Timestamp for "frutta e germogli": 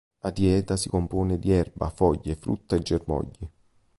2.35-3.47